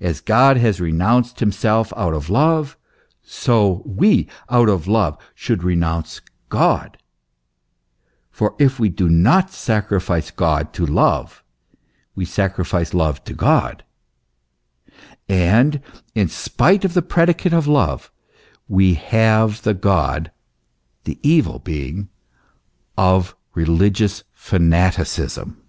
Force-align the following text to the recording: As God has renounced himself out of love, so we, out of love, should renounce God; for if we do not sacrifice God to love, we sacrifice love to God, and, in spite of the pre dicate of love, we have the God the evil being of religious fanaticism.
As 0.00 0.20
God 0.20 0.56
has 0.58 0.80
renounced 0.80 1.40
himself 1.40 1.92
out 1.96 2.14
of 2.14 2.30
love, 2.30 2.78
so 3.24 3.82
we, 3.84 4.28
out 4.48 4.68
of 4.68 4.86
love, 4.86 5.18
should 5.34 5.64
renounce 5.64 6.20
God; 6.48 6.98
for 8.30 8.54
if 8.60 8.78
we 8.78 8.88
do 8.88 9.08
not 9.08 9.50
sacrifice 9.50 10.30
God 10.30 10.72
to 10.74 10.86
love, 10.86 11.42
we 12.14 12.24
sacrifice 12.24 12.94
love 12.94 13.24
to 13.24 13.34
God, 13.34 13.82
and, 15.28 15.80
in 16.14 16.28
spite 16.28 16.84
of 16.84 16.94
the 16.94 17.02
pre 17.02 17.24
dicate 17.24 17.52
of 17.52 17.66
love, 17.66 18.12
we 18.68 18.94
have 18.94 19.62
the 19.62 19.74
God 19.74 20.30
the 21.02 21.18
evil 21.28 21.58
being 21.58 22.08
of 22.96 23.34
religious 23.56 24.22
fanaticism. 24.32 25.60